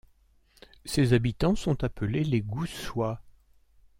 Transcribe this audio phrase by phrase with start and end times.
[0.83, 3.21] Ses habitants sont appelés les Goussois.